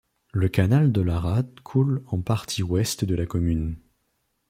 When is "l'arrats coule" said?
1.01-2.01